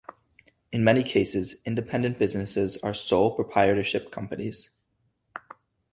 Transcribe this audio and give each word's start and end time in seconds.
In 0.71 0.83
many 0.83 1.03
cases, 1.03 1.57
independent 1.63 2.17
businesses 2.17 2.75
are 2.77 2.91
sole 2.91 3.35
proprietorship 3.35 4.11
companies. 4.11 4.71